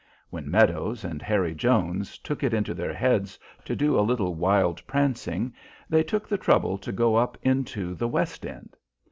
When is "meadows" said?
0.49-1.03